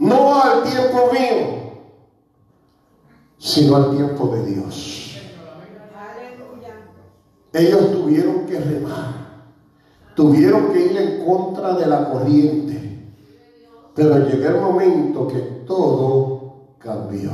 [0.00, 1.72] No al tiempo mío,
[3.38, 5.20] sino al tiempo de Dios.
[7.52, 9.14] ellos tuvieron que remar,
[10.16, 13.12] tuvieron que ir en contra de la corriente.
[13.94, 17.30] Pero llegó el momento que todo cambió.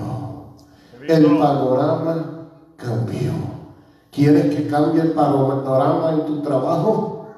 [1.09, 3.52] El panorama cambió.
[4.13, 7.29] ¿Quieres que cambie el panorama en tu trabajo?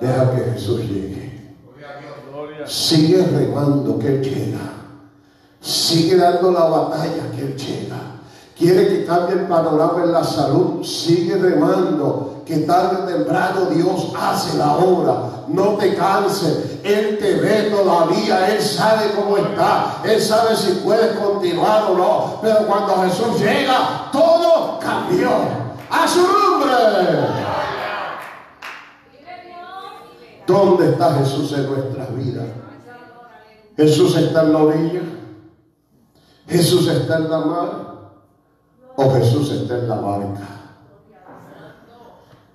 [0.00, 1.54] Deja que Jesús llegue.
[2.66, 4.72] Sigue remando que Él llega.
[5.60, 7.98] Sigue dando la batalla que Él llega.
[8.58, 10.84] Quiere que cambie el panorama en la salud.
[10.84, 15.44] Sigue remando que tarde o temprano Dios hace la obra.
[15.46, 16.80] No te canses.
[16.82, 18.52] Él te ve todavía.
[18.52, 20.00] Él sabe cómo está.
[20.02, 22.38] Él sabe si puedes continuar o no.
[22.42, 25.61] Pero cuando Jesús llega, todo cambió.
[25.92, 26.72] A su nombre.
[30.46, 32.46] ¿Dónde está Jesús en nuestras vidas?
[33.76, 35.02] Jesús está en la orilla.
[36.48, 37.92] Jesús está en la mar
[38.96, 40.48] o Jesús está en la barca.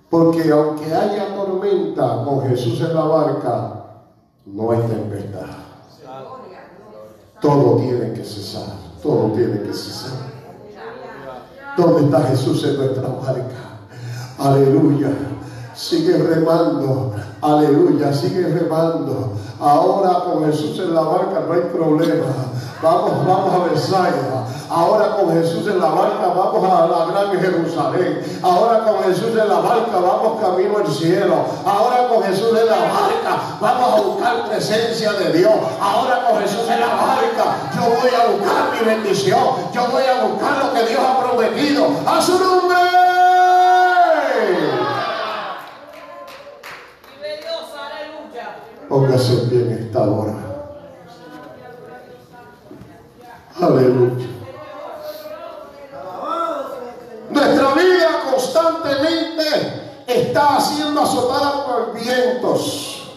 [0.10, 3.86] Porque aunque haya tormenta con Jesús en la barca,
[4.46, 5.46] no hay tempestad.
[7.42, 10.37] Todo tiene que cesar, todo tiene que cesar.
[11.78, 13.78] ¿Dónde está Jesús en nuestra barca?
[14.40, 15.10] Aleluya.
[15.78, 17.14] Sigue remando.
[17.40, 18.12] Aleluya.
[18.12, 19.34] Sigue remando.
[19.60, 22.26] Ahora con Jesús en la barca no hay problema.
[22.82, 24.46] Vamos, vamos a Besaida.
[24.70, 28.40] Ahora con Jesús en la barca vamos a la gran Jerusalén.
[28.42, 31.36] Ahora con Jesús en la barca vamos camino al cielo.
[31.64, 35.54] Ahora con Jesús en la barca vamos a buscar presencia de Dios.
[35.80, 39.44] Ahora con Jesús en la barca yo voy a buscar mi bendición.
[39.74, 41.88] Yo voy a buscar lo que Dios ha prometido.
[42.06, 43.17] A su nombre.
[48.90, 50.34] Póngase bien esta hora.
[53.60, 54.28] Aleluya.
[57.30, 59.44] Nuestra vida constantemente
[60.08, 63.14] está siendo azotada por vientos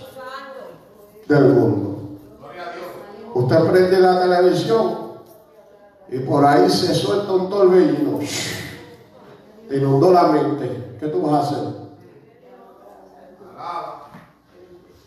[1.29, 1.99] del mundo.
[3.35, 5.11] Usted prende la televisión
[6.09, 8.19] y por ahí se suelta un torbellino.
[9.69, 10.97] Te inundó la mente.
[10.99, 11.80] ¿Qué tú vas a hacer?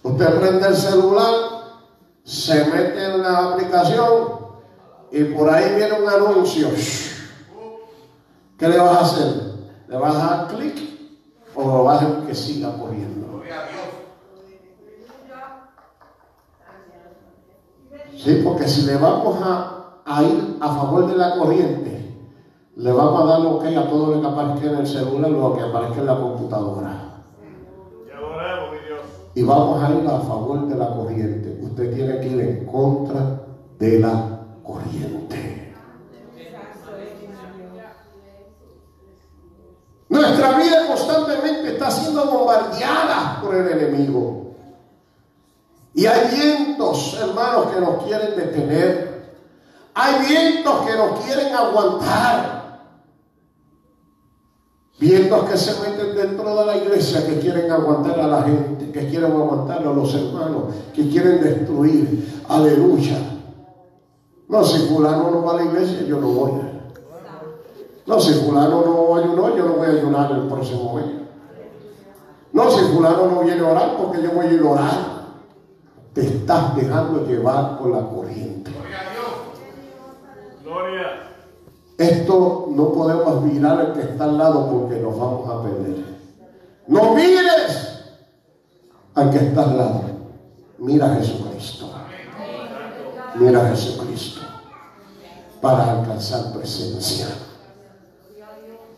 [0.03, 1.33] Usted prende el celular,
[2.23, 4.43] se mete en la aplicación
[5.11, 6.69] y por ahí viene un anuncio.
[8.57, 9.53] ¿Qué le vas a hacer?
[9.87, 10.75] ¿Le vas a dar clic
[11.55, 13.41] o lo vas a que siga corriendo?
[18.17, 22.17] Sí, porque si le vamos a, ir a favor de la corriente,
[22.75, 25.61] le vamos a dar que a todo lo que aparezca en el celular, lo que
[25.61, 27.12] aparezca en la computadora.
[29.35, 31.59] Y vamos a ir a favor de la corriente.
[31.61, 33.41] Usted tiene que ir en contra
[33.79, 35.73] de la corriente.
[40.09, 44.53] Nuestra vida constantemente está siendo bombardeada por el enemigo.
[45.95, 49.13] Y hay vientos, hermanos, que nos quieren detener.
[49.95, 52.62] Hay vientos que nos quieren aguantar.
[55.03, 59.09] Vientos que se meten dentro de la iglesia, que quieren aguantar a la gente, que
[59.09, 62.41] quieren aguantar a los hermanos, que quieren destruir.
[62.47, 63.17] Aleluya.
[64.47, 66.51] No, si fulano no va a la iglesia, yo no voy.
[68.05, 71.05] No, si fulano no ayunó, yo no voy a ayunar el próximo mes.
[72.53, 74.93] No, si fulano no viene a orar, porque yo voy a ir a orar.
[76.13, 78.71] Te estás dejando llevar por la corriente.
[78.71, 80.63] Gloria a Dios.
[80.63, 81.22] Gloria.
[82.03, 86.03] Esto no podemos mirar al que está al lado porque nos vamos a perder.
[86.87, 88.03] No mires
[89.15, 90.01] al que está al lado.
[90.79, 91.89] Mira a Jesucristo.
[93.35, 94.41] Mira a Jesucristo
[95.61, 97.27] para alcanzar presencia.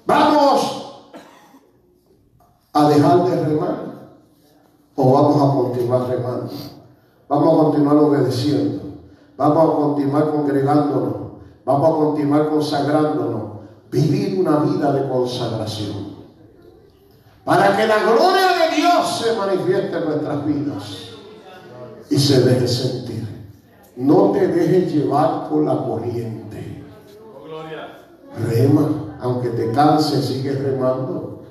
[0.08, 1.12] Vamos
[2.74, 3.86] a dejar de remar
[4.96, 6.52] o vamos a continuar remando.
[7.30, 8.82] Vamos a continuar obedeciendo.
[9.38, 11.25] Vamos a continuar congregándonos.
[11.66, 13.56] Vamos a continuar consagrándonos.
[13.92, 16.16] Vivir una vida de consagración.
[17.44, 20.84] Para que la gloria de Dios se manifieste en nuestras vidas
[22.10, 23.26] y se deje sentir.
[23.96, 26.84] No te dejes llevar por la corriente.
[28.48, 31.44] Rema, aunque te canses, sigue remando.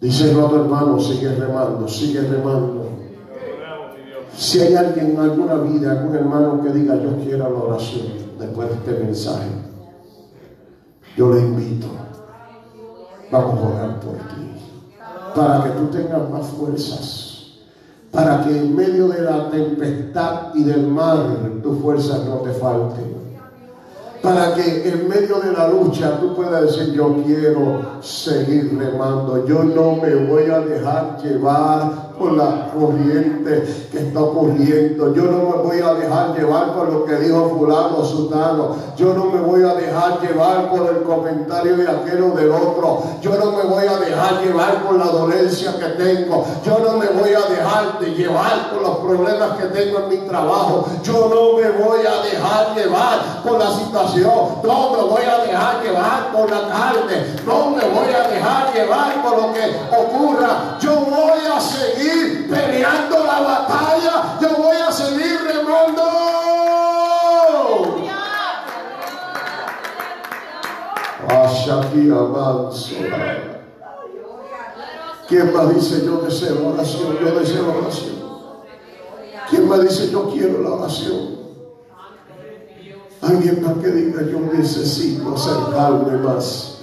[0.00, 2.88] Dice el otro hermano, sigue remando, sigue remando.
[4.36, 8.68] Si hay alguien en alguna vida, algún hermano que diga yo quiero la oración después
[8.68, 9.48] de este mensaje,
[11.16, 11.86] yo le invito.
[13.30, 14.50] Vamos a orar por ti.
[15.34, 17.34] Para que tú tengas más fuerzas
[18.14, 21.18] para que en medio de la tempestad y del mar
[21.62, 23.24] tus fuerzas no te falten.
[24.22, 29.64] para que en medio de la lucha tú puedas decir, yo quiero seguir remando, yo
[29.64, 35.62] no me voy a dejar llevar por la corriente que está ocurriendo, yo no me
[35.62, 39.74] voy a dejar llevar por lo que dijo fulano sutano, yo no me voy a
[39.74, 43.96] dejar llevar por el comentario de aquel o del otro, yo no me voy a
[43.98, 48.70] dejar llevar por la dolencia que tengo, yo no me voy a dejar de llevar
[48.70, 53.42] por los problemas que tengo en mi trabajo, yo no me voy a dejar llevar
[53.42, 54.60] por la situación.
[54.62, 59.22] No me voy a dejar llevar por la carne, no me voy a dejar llevar
[59.22, 60.78] por lo que ocurra.
[60.80, 62.03] Yo voy a seguir
[62.48, 66.24] peleando la batalla, yo voy a seguir remando.
[75.28, 77.18] ¿Quién más dice yo deseo oración?
[77.20, 78.14] Yo deseo oración.
[79.48, 81.34] ¿Quién me dice yo quiero la oración?
[83.22, 86.73] Alguien más que diga, yo necesito acercarme más.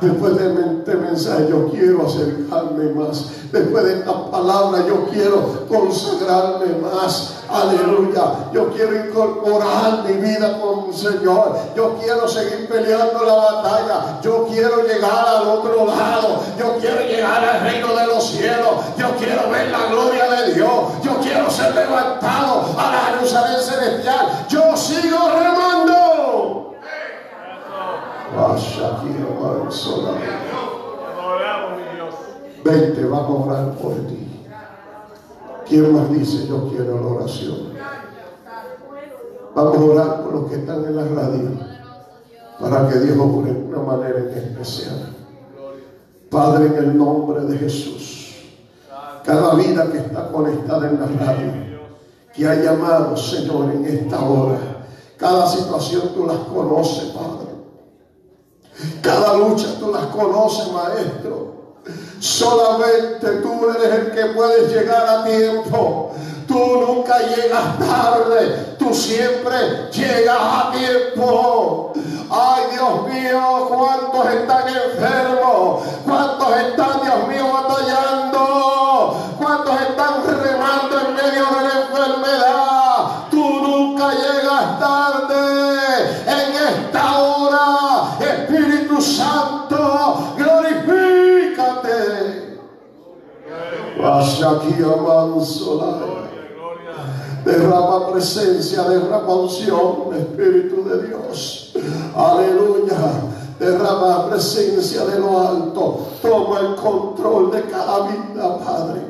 [0.00, 0.46] Después de
[0.78, 3.26] este mensaje, yo quiero acercarme más.
[3.52, 7.34] Después de esta palabra, yo quiero consagrarme más.
[7.50, 8.50] Aleluya.
[8.52, 11.54] Yo quiero incorporar mi vida con el Señor.
[11.76, 14.20] Yo quiero seguir peleando la batalla.
[14.22, 16.40] Yo quiero llegar al otro lado.
[16.58, 18.70] Yo quiero llegar al reino de los cielos.
[18.96, 20.70] Yo quiero ver la gloria de Dios.
[21.02, 24.46] Yo quiero ser levantado a la Jerusalén celestial.
[24.48, 25.59] Yo sigo remando.
[32.64, 34.26] Vente, vamos a orar por ti.
[35.66, 37.70] ¿Quién más dice yo quiero la oración?
[39.54, 41.50] Vamos a orar por los que están en la radio
[42.60, 45.14] para que Dios obre de una manera especial.
[46.30, 48.36] Padre, en el nombre de Jesús,
[49.24, 51.52] cada vida que está conectada en la radio,
[52.32, 54.58] que ha llamado, Señor, en esta hora,
[55.16, 57.29] cada situación tú las conoces, Padre.
[59.02, 61.54] Cada lucha tú las conoces, Maestro.
[62.20, 66.12] Solamente tú eres el que puedes llegar a tiempo.
[66.46, 71.92] Tú nunca llegas tarde, tú siempre llegas a tiempo.
[72.30, 80.22] Ay, Dios mío, cuántos están enfermos, cuántos están, Dios mío, batallando, cuántos están
[97.44, 101.72] Derrama presencia, derrama unción, Espíritu de Dios.
[102.14, 102.96] Aleluya.
[103.58, 106.06] Derrama presencia de lo alto.
[106.22, 109.00] Toma el control de cada vida, Padre.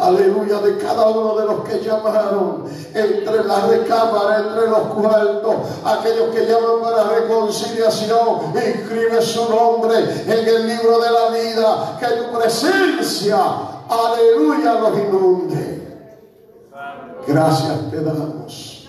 [0.00, 6.34] Aleluya, de cada uno de los que llamaron entre la recámara, entre los cuartos, aquellos
[6.34, 12.38] que llaman para reconciliación, inscribe su nombre en el libro de la vida, que tu
[12.38, 13.38] presencia,
[13.88, 15.80] aleluya, los inunde.
[17.26, 18.88] Gracias te damos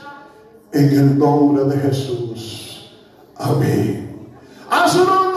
[0.71, 2.89] en el nombre de Jesús.
[3.37, 4.29] Amén.
[4.69, 5.31] A su nombre.